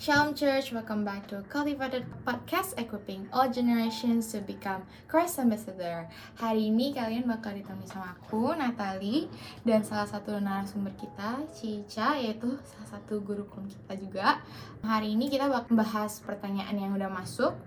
[0.00, 4.80] Shalom Church, welcome back to Cultivated Podcast Equipping all generations to become
[5.12, 6.08] Christ Ambassador.
[6.40, 9.28] Hari ini kalian bakal ditemani sama aku, Natali,
[9.60, 14.40] dan salah satu narasumber kita, Cica, yaitu salah satu guru kum kita juga.
[14.80, 17.60] Hari ini kita bakal membahas pertanyaan yang udah masuk,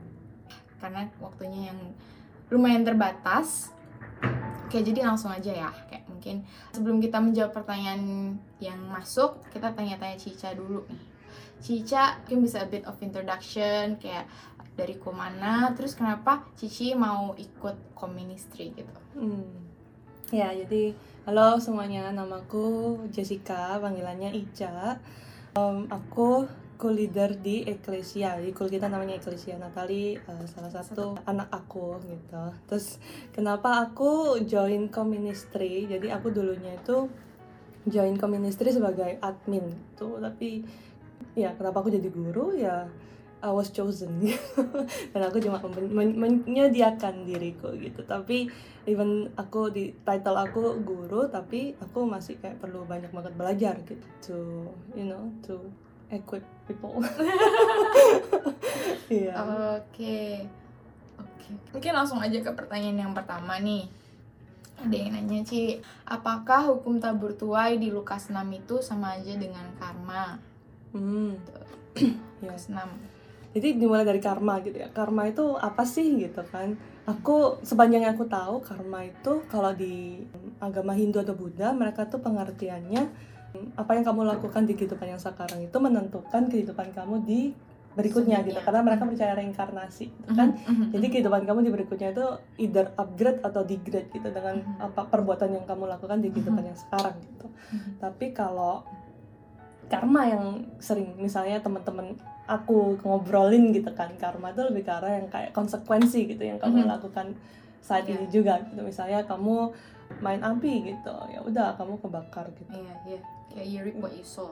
[0.82, 1.94] karena waktunya yang
[2.50, 3.70] lumayan terbatas.
[4.66, 5.70] Oke, jadi langsung aja ya.
[5.86, 11.13] Kayak mungkin sebelum kita menjawab pertanyaan yang masuk, kita tanya-tanya Cica dulu nih.
[11.64, 14.28] Cica mungkin bisa a bit of introduction kayak
[14.74, 19.00] dari ke mana, terus kenapa Cici mau ikut koministri gitu.
[19.14, 19.70] Hmm.
[20.34, 20.98] Ya, jadi
[21.30, 24.98] halo semuanya, namaku Jessica, panggilannya Ica.
[25.54, 26.50] Um, aku
[26.82, 32.44] co-leader di Eklesia, jadi kul kita namanya Eklesia Natali, uh, salah satu anak aku gitu.
[32.66, 32.98] Terus
[33.30, 35.86] kenapa aku join koministri?
[35.86, 37.08] Jadi aku dulunya itu
[37.86, 40.66] join koministri sebagai admin tuh, tapi
[41.34, 42.86] ya kenapa aku jadi guru ya
[43.44, 44.24] I was chosen
[45.12, 46.10] dan aku cuma men men
[46.48, 48.48] menyediakan diriku gitu tapi
[48.88, 54.08] even aku di title aku guru tapi aku masih kayak perlu banyak banget belajar gitu
[54.24, 54.40] to
[54.96, 55.60] you know to
[56.08, 57.04] equip people
[59.12, 59.36] yeah.
[59.36, 60.48] oke okay.
[61.20, 61.54] oke okay.
[61.76, 63.92] mungkin langsung aja ke pertanyaan yang pertama nih
[64.80, 69.68] ada yang nanya Ci apakah hukum tabur tuai di Lukas 6 itu sama aja dengan
[69.76, 70.40] karma
[70.94, 71.36] Hmm.
[72.46, 72.56] ya.
[72.56, 72.90] senam.
[73.54, 74.90] Jadi dimulai dari karma gitu ya.
[74.90, 76.74] Karma itu apa sih gitu kan?
[77.06, 80.24] Aku sepanjang yang aku tahu karma itu kalau di
[80.64, 83.34] agama Hindu atau Buddha mereka tuh pengertiannya
[83.78, 87.42] apa yang kamu lakukan di kehidupan yang sekarang itu menentukan kehidupan kamu di
[87.94, 90.88] berikutnya gitu karena mereka percaya reinkarnasi gitu kan mm -hmm.
[90.98, 92.26] jadi kehidupan kamu di berikutnya itu
[92.58, 94.88] either upgrade atau degrade gitu dengan mm -hmm.
[94.90, 96.70] apa perbuatan yang kamu lakukan di kehidupan mm -hmm.
[96.74, 97.94] yang sekarang gitu mm -hmm.
[98.02, 98.82] tapi kalau
[99.92, 100.46] karma yang
[100.80, 102.16] sering misalnya teman-teman
[102.48, 106.82] aku ngobrolin gitu kan karma itu lebih ke arah yang kayak konsekuensi gitu yang kamu
[106.82, 106.94] mm -hmm.
[107.00, 107.28] lakukan
[107.84, 108.16] saat yeah.
[108.20, 109.72] ini juga gitu misalnya kamu
[110.20, 113.24] main api gitu ya udah kamu kebakar gitu iya yeah, iya yeah
[113.54, 114.50] kayak you reap what you sow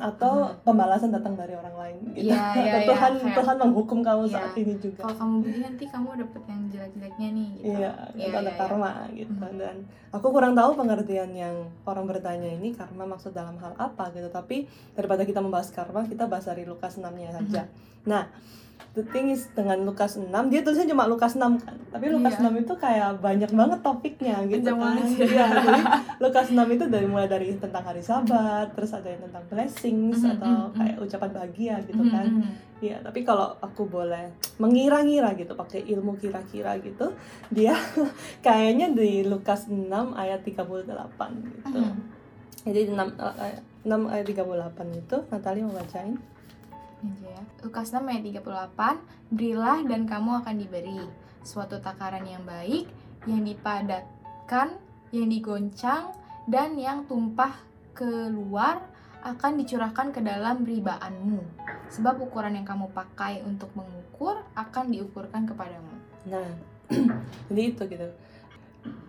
[0.00, 0.60] atau hmm.
[0.66, 3.34] pembalasan datang dari orang lain gitu yeah, yeah, yeah, Tuhan yeah.
[3.38, 4.34] Tuhan menghukum kamu yeah.
[4.36, 7.96] saat ini juga kalau kamu begini nanti kamu dapet yang jelek-jeleknya nih gitu iya yeah,
[8.12, 9.06] yeah, ada yeah, karma yeah.
[9.24, 9.56] gitu mm.
[9.56, 9.76] dan
[10.12, 11.56] aku kurang tahu pengertian yang
[11.88, 16.28] orang bertanya ini karma maksud dalam hal apa gitu tapi daripada kita membahas karma kita
[16.28, 18.04] bahas dari Lukas 6 nya saja mm -hmm.
[18.04, 18.28] nah
[18.92, 22.52] the thing is dengan Lukas 6 dia tulisnya cuma Lukas 6 kan tapi Lukas iya.
[22.52, 25.82] 6 itu kayak banyak banget topiknya gitu kan iya jadi
[26.22, 28.28] Lukas 6 itu dari mulai dari tentang hari sabat
[28.74, 30.76] terus ada yang tentang blessings mm -hmm, atau mm -hmm.
[30.78, 32.70] kayak ucapan bahagia gitu kan mm -hmm.
[32.82, 37.14] Iya, tapi kalau aku boleh mengira-ngira gitu, pakai ilmu kira-kira gitu,
[37.46, 37.78] dia
[38.46, 39.86] kayaknya di Lukas 6
[40.18, 41.78] ayat 38 gitu.
[41.78, 42.02] Mm -hmm.
[42.66, 46.18] Jadi 6, 6 ayat 38 itu, Natali mau bacain?
[47.02, 47.42] aja ya.
[47.62, 51.02] Lukas 6 ayat 38, berilah dan kamu akan diberi
[51.42, 52.86] suatu takaran yang baik,
[53.26, 54.78] yang dipadatkan,
[55.10, 56.14] yang digoncang,
[56.46, 57.54] dan yang tumpah
[57.94, 58.82] keluar
[59.22, 61.40] akan dicurahkan ke dalam ribaanmu.
[61.92, 65.94] Sebab ukuran yang kamu pakai untuk mengukur akan diukurkan kepadamu.
[66.26, 66.50] Nah,
[67.52, 68.08] jadi itu gitu.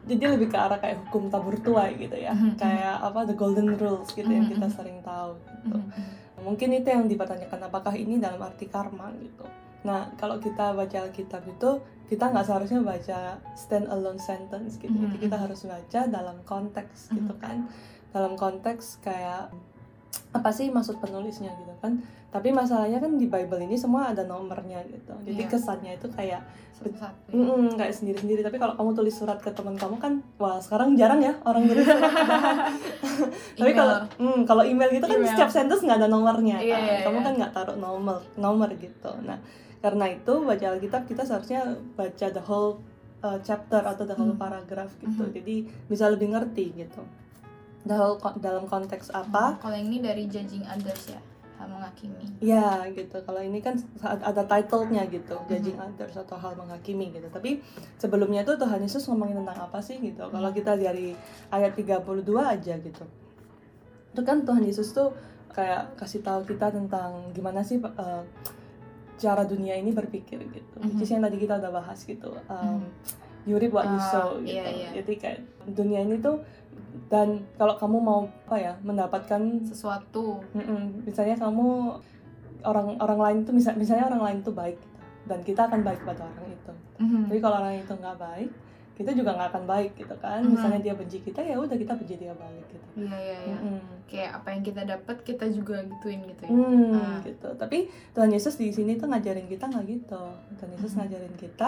[0.03, 2.35] Jadi lebih ke arah kayak hukum tabur tuai gitu ya.
[2.35, 2.53] Mm -hmm.
[2.59, 4.37] Kayak apa the golden rules gitu mm -hmm.
[4.37, 5.33] yang kita sering tahu
[5.63, 5.77] gitu.
[5.79, 9.47] Mm -hmm mungkin itu yang dipertanyakan apakah ini dalam arti karma gitu
[9.83, 15.11] nah kalau kita baca Alkitab itu kita nggak seharusnya baca stand alone sentence gitu mm
[15.11, 15.19] -hmm.
[15.19, 17.59] kita harus baca dalam konteks mm -hmm.
[18.13, 19.49] Dalam konteks kayak
[20.33, 22.01] apa sih maksud penulisnya gitu kan
[22.33, 25.49] tapi masalahnya kan di Bible ini semua ada nomornya gitu jadi yeah.
[25.49, 26.41] kesannya itu kayak
[26.83, 30.97] mm -mm, kayak sendiri-sendiri tapi kalau kamu tulis surat ke teman kamu kan wah sekarang
[30.97, 32.11] jarang ya orang tulis surat
[33.61, 35.31] tapi kalau mm, kalau email gitu kan email.
[35.31, 37.25] setiap sentence nggak ada nomornya yeah, kan yeah, kamu yeah.
[37.29, 39.37] kan nggak taruh nomor nomor gitu nah
[39.79, 42.81] karena itu baca Alkitab kita seharusnya baca the whole
[43.21, 44.41] uh, chapter atau the whole mm.
[44.41, 45.35] paragraph gitu mm -hmm.
[45.37, 45.55] jadi
[45.87, 47.05] bisa lebih ngerti gitu
[47.83, 51.19] dalam dalam konteks apa hmm, kalau ini dari judging others ya
[51.67, 55.49] menghakimi ya gitu kalau ini kan ada titlenya gitu mm-hmm.
[55.51, 57.63] judging others atau hal menghakimi gitu tapi
[57.99, 60.59] sebelumnya itu Tuhan Yesus ngomongin tentang apa sih gitu kalau mm-hmm.
[60.59, 61.15] kita dari
[61.51, 63.05] ayat 32 aja gitu
[64.13, 65.15] itu kan Tuhan Yesus tuh
[65.53, 68.23] kayak kasih tahu kita tentang gimana sih uh,
[69.17, 70.97] cara dunia ini berpikir gitu mm -hmm.
[70.97, 72.89] which yang tadi kita udah bahas gitu um, mm.
[73.43, 74.89] You reap what you ah, sow gitu iya, iya.
[75.01, 75.39] jadi kayak
[75.71, 76.39] dunia ini tuh
[77.09, 81.97] dan kalau kamu mau apa ya mendapatkan sesuatu mm -mm, misalnya kamu
[82.63, 85.99] orang orang lain itu misalnya misalnya orang lain itu baik gitu, dan kita akan baik
[86.01, 87.23] pada orang itu mm -hmm.
[87.27, 88.51] tapi kalau orang itu nggak baik
[88.93, 90.53] kita juga nggak akan baik gitu kan Mhm.
[90.53, 93.57] misalnya dia benci kita ya udah kita benci dia balik gitu Iya iya iya.
[93.57, 93.79] Mm-mm.
[94.05, 96.51] Kayak apa yang kita dapat kita juga gituin gitu ya.
[96.53, 97.17] Hmm, Ah.
[97.25, 97.49] gitu.
[97.57, 100.21] Tapi Tuhan Yesus di sini tuh ngajarin kita nggak gitu.
[100.61, 100.97] Tuhan Yesus Mhm.
[101.01, 101.67] ngajarin kita,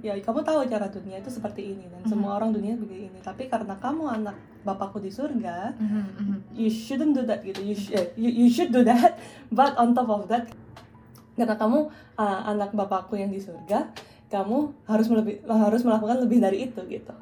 [0.00, 2.08] ya kamu tahu cara dunia itu seperti ini dan Mhm.
[2.08, 3.18] semua orang dunia begini ini.
[3.20, 6.36] Tapi karena kamu anak Bapakku di surga, Mhm, mhm.
[6.52, 7.60] you shouldn't do that gitu.
[7.60, 9.20] You, sh- eh, you, you should do that,
[9.50, 10.48] but on top of that,
[11.34, 13.92] karena kamu uh, anak Bapakku yang di surga,
[14.26, 17.12] kamu harus melebih, harus melakukan lebih dari itu gitu.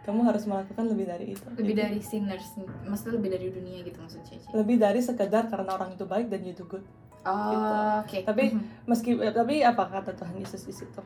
[0.00, 1.44] Kamu harus melakukan lebih dari itu.
[1.50, 2.46] Lebih Jadi, dari sinners,
[2.82, 4.48] maksudnya lebih dari dunia gitu maksud Cici.
[4.50, 6.84] lebih dari sekedar karena orang itu baik dan you do good.
[7.20, 7.74] Oh, gitu.
[8.00, 8.18] oke.
[8.26, 8.64] Tapi- Mhm.
[8.86, 11.00] meski eh, tapi apa kata Tuhan Yesus di situ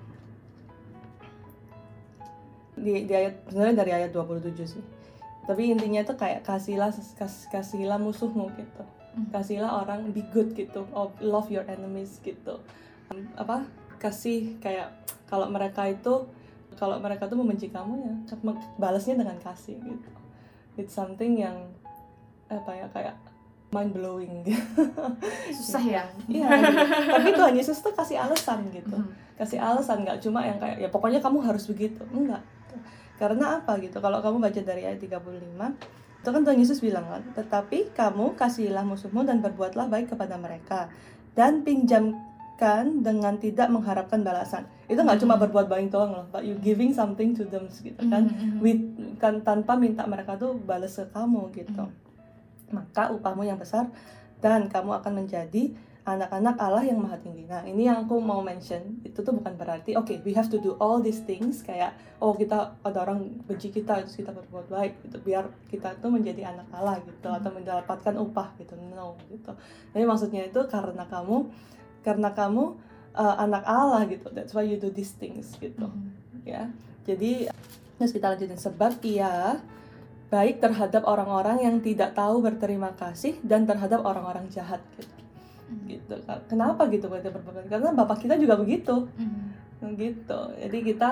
[2.85, 4.85] di, di ayat sebenarnya dari ayat 27 sih.
[5.45, 8.85] Tapi intinya itu kayak kasihlah kas, kasihlah musuhmu gitu.
[9.15, 9.31] Mhm.
[9.31, 10.83] kasihlah orang be good gitu
[11.23, 12.59] love your enemies gitu.
[13.15, 13.63] Um, apa?
[14.03, 14.91] Kasih kayak
[15.31, 16.27] kalau mereka itu
[16.75, 18.15] kalau mereka tuh membenci kamu ya
[18.75, 20.11] balasnya dengan kasih gitu.
[20.75, 21.71] It's something yang
[22.51, 23.17] apa ya kayak
[23.71, 24.43] mind blowing
[25.63, 26.05] susah ya.
[26.27, 27.15] Iya, gitu.
[27.15, 28.99] tapi Tuhan Yesus tuh kasih alasan gitu.
[28.99, 29.23] Mhm.
[29.35, 32.03] kasih alasan nggak cuma yang kayak ya pokoknya kamu harus begitu.
[32.11, 32.43] Enggak
[33.15, 35.23] karena apa gitu kalau kamu baca dari ayat 35
[36.25, 40.89] itu kan Tuhan Yesus bilang kan tetapi kamu kasihilah musuhmu dan berbuatlah baik kepada mereka
[41.33, 45.43] dan pinjamkan dengan tidak mengharapkan balasan itu nggak cuma Mhm.
[45.47, 48.59] berbuat baik doang loh but you giving something to them gitu kan Mhm, mhm.
[48.59, 48.83] with
[49.19, 51.93] kan tanpa minta mereka tuh balas ke kamu gitu Mhm.
[52.73, 53.87] maka upahmu yang besar
[54.41, 55.71] dan kamu akan menjadi
[56.05, 57.49] anak-anak Allah yang maha tinggi.
[57.49, 60.77] Nah ini yang aku mau mention itu tuh bukan berarti oke we have to do
[60.77, 65.17] all these things kayak oh kita ada orang benci kita terus kita berbuat baik gitu
[65.25, 69.57] biar kita tuh menjadi anak Allah gitu atau mendapatkan upah gitu no gitu.
[69.97, 71.49] Jadi maksudnya itu karena kamu
[72.05, 72.77] karena kamu
[73.17, 76.45] uh, anak Allah gitu that's why you do these things gitu Mhm.
[76.45, 76.69] ya.
[77.09, 77.49] Jadi
[77.97, 79.57] terus kita lanjutin sebab ia
[80.29, 85.24] baik terhadap orang-orang yang tidak tahu berterima kasih dan terhadap orang-orang jahat gitu.
[85.65, 85.85] Mhm.
[85.89, 86.15] gitu.
[86.51, 87.67] Kenapa gitu berarti berbuat?
[87.69, 89.95] Karena bapak kita juga begitu Mhm.
[89.97, 90.41] gitu.
[90.61, 91.09] Jadi kita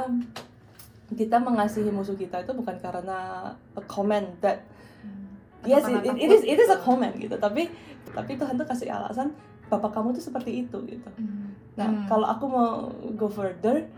[1.13, 4.65] kita mengasihi musuh kita itu bukan karena a comment that
[5.05, 5.69] Mhm.
[5.69, 7.37] yes it, karena it is it is a comment gitu.
[7.37, 7.69] Tapi
[8.13, 9.33] tapi Tuhan tuh kasih alasan
[9.69, 11.09] bapak kamu tuh seperti itu gitu.
[11.17, 11.49] Mhm.
[11.81, 12.05] Nah, Hmm.
[12.05, 13.89] kalau aku mau go further,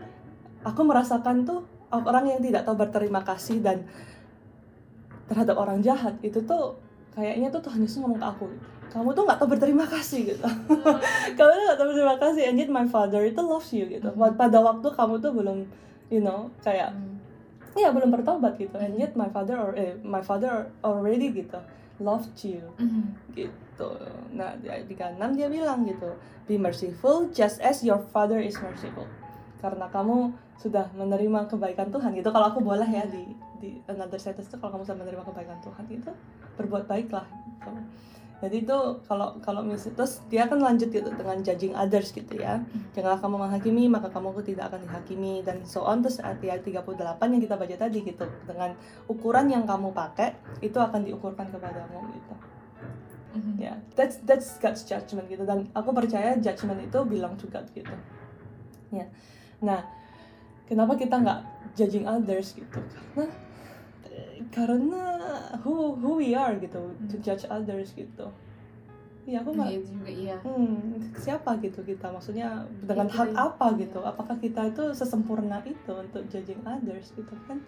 [0.63, 3.83] aku merasakan tuh orang yang tidak tahu berterima kasih dan
[5.27, 6.79] terhadap orang jahat itu tuh
[7.15, 8.45] kayaknya tuh Tuhan Yesus ngomong ke aku,
[8.91, 10.45] kamu tuh nggak tahu berterima kasih gitu.
[11.37, 14.11] kamu tuh nggak tahu berterima kasih, and yet my father itu loves you gitu.
[14.11, 14.35] Mhm.
[14.35, 15.65] Pada waktu kamu tuh belum,
[16.11, 17.15] you know, kayak Mhm.
[17.75, 21.59] ya belum bertobat gitu, and yet my father or eh, my father already gitu
[21.99, 23.31] loved you Mhm.
[23.31, 23.89] gitu.
[24.35, 26.11] Nah di ayat 36 dia bilang gitu,
[26.47, 29.07] be merciful just as your father is merciful.
[29.63, 32.31] Karena kamu sudah menerima kebaikan Tuhan gitu.
[32.31, 33.23] Kalau aku boleh ya di
[33.65, 36.11] di another sentence itu kalau kamu sudah menerima kebaikan Tuhan itu
[36.61, 37.71] berbuat baiklah gitu.
[38.35, 38.77] Jadi itu
[39.09, 42.61] kalau kalau misal terus dia akan lanjut gitu dengan judging others gitu ya.
[42.93, 46.93] Janganlah kamu menghakimi maka kamu tidak akan dihakimi dan so on terus ayat ayat 38
[47.33, 48.77] yang kita baca tadi gitu dengan
[49.09, 52.35] ukuran yang kamu pakai itu akan diukurkan kepadamu gitu
[53.35, 53.59] Mhm.
[53.59, 57.91] ya that's that's God's judgment gitu dan aku percaya judgment itu to God gitu
[58.95, 59.11] ya
[59.59, 59.83] nah
[60.71, 61.39] kenapa kita nggak
[61.75, 63.27] judging others gitu karena
[64.55, 65.03] karena
[65.67, 66.79] who who we are gitu
[67.11, 68.31] to judge others gitu.
[69.25, 70.37] Ya aku nggak Iya juga iya.
[70.45, 73.99] hmm, siapa gitu kita maksudnya dengan Itu hak apa gitu?
[73.99, 77.59] Apakah kita itu sesempurna itu untuk judging others gitu kan?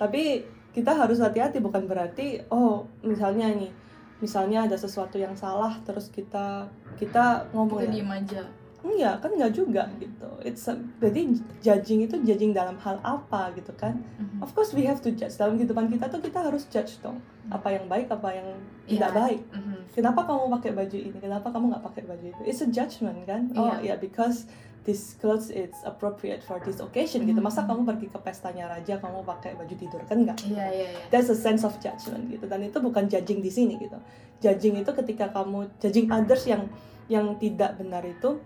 [0.00, 3.74] Tapi kita harus hati-hati bukan berarti oh misalnya nih
[4.22, 7.94] misalnya ada sesuatu yang salah terus kita kita ngomong Kita ya.
[8.00, 8.42] diem aja.
[8.82, 10.28] Enggak kan enggak juga gitu.
[10.40, 11.20] It's a- jadi
[11.60, 14.00] judging itu judging dalam hal apa gitu kan?
[14.16, 14.40] Mhm.
[14.40, 15.34] of course we have to judge.
[15.34, 17.20] Dalam kehidupan kita tuh kita harus judge dong.
[17.48, 18.48] Apa yang baik apa yang
[18.86, 19.18] tidak Iya.
[19.18, 19.40] baik.
[19.50, 19.78] Mhm.
[19.90, 21.18] kenapa kamu pakai baju ini?
[21.18, 22.42] Kenapa kamu nggak pakai baju itu?
[22.42, 23.52] It's a judgment kan?
[23.54, 23.76] Oh Iya.
[23.84, 24.48] ya because
[24.80, 27.36] this clothes it's appropriate for this occasion gitu.
[27.38, 27.68] Masa Mhm.
[27.68, 30.40] kamu pergi ke pestanya raja kamu pakai baju tidur kan nggak?
[30.46, 31.00] Iya iya iya.
[31.08, 32.46] that's a sense of judgment gitu.
[32.46, 33.98] Dan itu bukan judging di sini gitu.
[34.38, 36.64] Judging itu ketika kamu judging others yang
[37.06, 38.40] yang tidak benar itu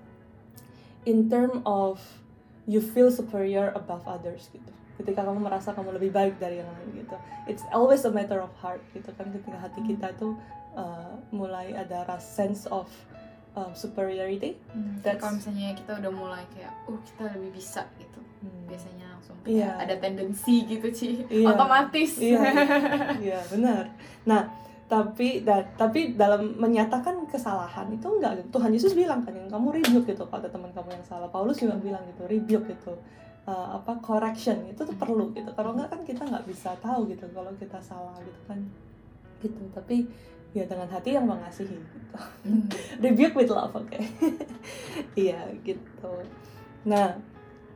[1.04, 2.00] in term of
[2.64, 7.02] you feel superior above others gitu ketika kamu merasa kamu lebih baik dari yang lain
[7.02, 10.38] gitu it's always a matter of heart gitu kan ketika hati kita tuh
[10.72, 12.86] uh, mulai ada ras sense of
[13.54, 18.66] uh, superiority Hmm, kalau misalnya kita udah mulai kayak, uh kita lebih bisa gitu, Hmm.
[18.68, 21.48] biasanya langsung kayak ada tendensi gitu sih, Iya.
[21.54, 22.18] otomatis.
[22.20, 22.40] Iya,
[23.18, 23.88] iya benar.
[24.26, 24.42] Nah,
[24.84, 30.12] tapi da, tapi dalam menyatakan kesalahan itu enggak Tuhan Yesus bilang kan yang kamu rebuke
[30.12, 31.28] gitu kalau ada teman kamu yang salah.
[31.32, 32.92] Paulus juga bilang gitu, rebuke gitu.
[33.48, 35.48] uh, apa correction itu tuh perlu gitu.
[35.56, 38.60] Kalau nggak kan kita nggak bisa tahu gitu kalau kita salah gitu kan.
[39.40, 40.04] Gitu tapi
[40.52, 42.16] ya dengan hati yang mengasihi gitu.
[42.44, 42.68] Hmm.
[43.04, 43.88] rebuke with love oke.
[45.16, 46.12] Iya gitu.
[46.84, 47.16] Nah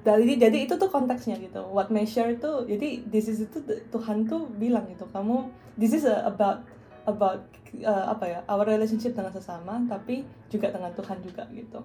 [0.04, 1.64] dari jadi itu tuh konteksnya gitu.
[1.72, 5.48] What measure itu jadi this is itu Tuhan tuh bilang gitu kamu
[5.80, 6.68] this is about
[7.08, 7.40] about
[7.80, 11.80] uh, apa ya our relationship dengan sesama tapi juga dengan Tuhan juga gitu.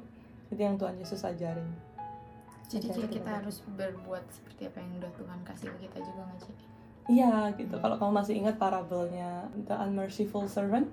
[0.52, 1.66] Jadi yang Tuhan Yesus ajarin.
[2.68, 6.42] Jadi kayak kita harus berbuat seperti apa yang udah Tuhan kasih ke kita juga nggak
[6.44, 6.56] sih?
[7.12, 7.76] iya gitu.
[7.80, 10.88] Kalau kamu masih ingat parabelnya the unmerciful servant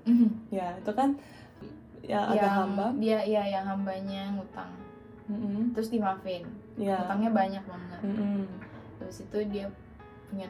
[0.57, 1.15] ya itu kan
[2.03, 2.87] ya ada yang hamba.
[2.97, 4.71] dia ya yang hambanya ngutang.
[5.31, 5.71] Mm-mm.
[5.71, 6.43] terus dimaafin.
[6.75, 7.99] Ya ngutangnya banyak banget.
[8.03, 8.43] Mm-mm.
[8.99, 9.71] terus itu dia
[10.27, 10.47] punya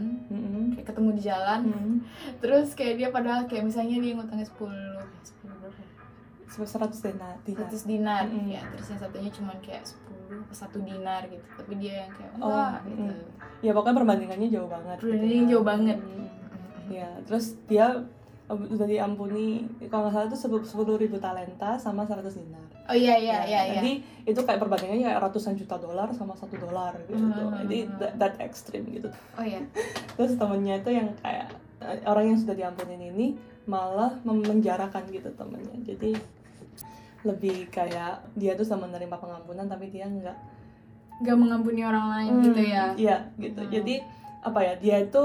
[0.00, 0.64] temen Mm-mm.
[0.72, 1.94] kayak ketemu di jalan Mm-mm.
[2.42, 4.66] terus kayak dia padahal kayak misalnya dia ngutangnya 10 10
[6.50, 7.68] berapa seratus dinar dinar.
[7.70, 8.48] 100 dinar Mm-mm.
[8.48, 9.98] ya terus yang satunya cuma kayak 10
[10.40, 13.22] atau satu dinar gitu tapi dia yang kayak Oh, enggak gitu mm.
[13.60, 15.52] ya pokoknya perbandingannya jauh banget gitu Perbandingannya kan.
[15.52, 15.98] jauh banget.
[15.98, 16.26] Mm.
[16.90, 17.86] ya terus dia
[18.50, 23.36] udah diampuni kalau nggak salah itu sepuluh ribu talenta sama 100 dinar oh iya iya
[23.36, 23.92] Ya, iya iya jadi
[24.26, 27.62] itu kayak perbandingannya kayak ratusan juta dolar sama satu dolar gitu Hmm.
[27.62, 29.62] jadi that, that extreme gitu oh iya
[30.16, 31.46] terus temennya itu yang kayak
[31.78, 33.26] eh, orang yang sudah diampunin ini
[33.64, 36.18] malah memenjarakan gitu temennya jadi
[37.20, 40.36] lebih kayak dia tuh sama menerima pengampunan tapi dia nggak
[41.20, 43.60] nggak mengampuni orang lain Hmm, gitu ya Iya, gitu.
[43.60, 43.70] Hmm.
[43.70, 43.94] Jadi
[44.40, 44.72] apa ya?
[44.74, 45.24] Dia itu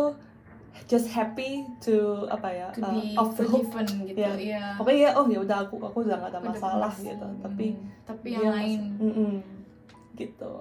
[0.83, 1.95] just happy to
[2.27, 2.67] apa ya?
[2.69, 3.65] to uh, off the hook.
[4.03, 4.31] gitu Iya.
[4.35, 7.15] iya Pokoknya ya, oh ya udah aku aku udah gak ada masalah gitu.
[7.21, 7.39] Hmm.
[7.39, 7.67] Tapi
[8.03, 9.33] tapi yang lain Mm-mm.
[10.13, 10.53] gitu.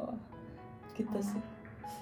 [0.94, 1.21] Gitu Oh.
[1.21, 1.42] sih.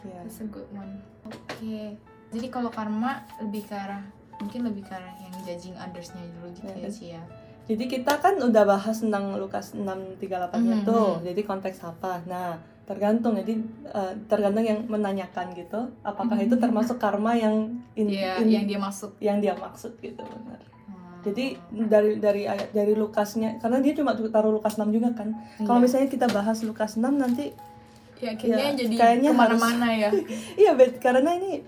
[0.04, 0.20] Ya.
[0.20, 0.98] That's a good one.
[1.24, 1.94] Oke.
[2.28, 4.02] Jadi kalau karma lebih ke arah
[4.36, 7.22] mungkin lebih ke arah yang judging others-nya dulu gitu Ya, ya sih ya.
[7.62, 10.84] Jadi kita kan udah bahas tentang Lukas 6:38-nya Mhm.
[10.84, 11.22] tuh.
[11.22, 12.18] Jadi konteks apa?
[12.24, 13.54] Nah, tergantung jadi
[13.88, 15.80] uh, tergantung yang menanyakan gitu.
[16.02, 16.62] Apakah itu Mhm.
[16.62, 17.54] termasuk karma yang
[17.94, 19.14] in- Iya, in- yang dia masuk.
[19.18, 20.58] yang dia maksud gitu benar.
[20.84, 21.22] Hmm.
[21.22, 25.30] Jadi dari dari ayat dari Lukasnya karena dia cuma taruh Lukas 6 juga kan.
[25.58, 25.84] Kalau Iya.
[25.84, 27.54] misalnya kita bahas Lukas 6 nanti
[28.18, 30.10] ya kayaknya ya, jadi kayaknya ke mana-mana ya.
[30.60, 31.62] iya bet karena ini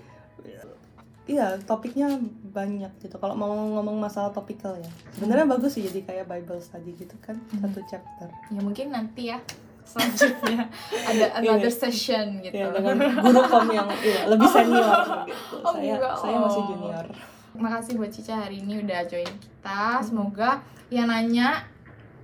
[1.24, 3.16] iya topiknya banyak gitu.
[3.16, 4.90] Kalau mau ngomong masalah topikal ya.
[5.12, 7.64] Sebenarnya bagus sih jadi kayak Bible study gitu kan Hmm.
[7.64, 8.28] satu chapter.
[8.50, 9.38] Ya mungkin nanti ya
[9.84, 10.66] selanjutnya
[11.10, 12.56] ada another session gitu.
[12.56, 15.54] Iya dengan guru kom yang iya, lebih senior gitu.
[15.60, 16.14] Oh, saya enggak.
[16.18, 16.68] saya masih Oh.
[16.72, 17.06] junior.
[17.54, 20.02] Makasih buat Cica hari ini udah join kita.
[20.02, 20.58] Semoga
[20.90, 21.62] yang nanya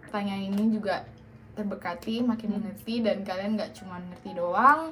[0.02, 1.06] pertanyaan ini juga
[1.54, 2.56] terberkati, makin Hmm.
[2.58, 4.90] mengerti dan kalian nggak cuma ngerti doang.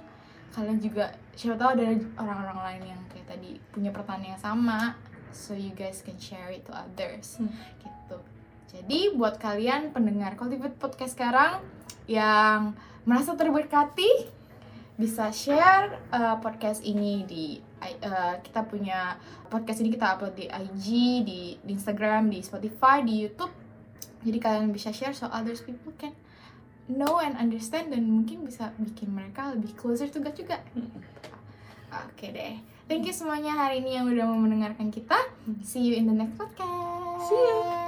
[0.48, 1.84] Kalian juga siapa tahu ada
[2.16, 4.94] orang-orang lain yang kayak tadi punya pertanyaan yang sama.
[5.28, 7.36] So you guys can share it to others.
[7.36, 7.50] Hmm.
[7.82, 8.16] Gitu.
[8.68, 11.64] Jadi buat kalian pendengar Cultivate Podcast sekarang
[12.04, 12.76] yang
[13.08, 14.28] merasa terberkati
[14.98, 17.44] bisa share uh, podcast ini di
[17.80, 19.14] uh, kita punya
[19.46, 20.86] podcast ini kita upload di IG,
[21.22, 23.54] di, di Instagram, di Spotify, di YouTube.
[24.26, 26.12] Jadi kalian bisa share so others people can
[26.90, 30.58] know and understand dan mungkin bisa bikin mereka lebih closer to God juga.
[32.10, 32.58] Oke deh.
[32.88, 35.16] Thank you semuanya hari ini yang udah mau mendengarkan kita.
[35.64, 37.28] See you in the next podcast.
[37.28, 37.87] See you.